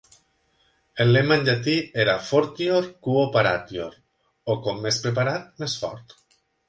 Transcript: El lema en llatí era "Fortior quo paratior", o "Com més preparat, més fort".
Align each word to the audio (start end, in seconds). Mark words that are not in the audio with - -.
El 1.03 1.11
lema 1.15 1.35
en 1.39 1.43
llatí 1.49 1.75
era 2.03 2.15
"Fortior 2.29 2.87
quo 3.09 3.25
paratior", 3.37 4.01
o 4.55 4.57
"Com 4.65 4.83
més 4.87 4.99
preparat, 5.05 5.45
més 5.63 5.77
fort". 5.85 6.17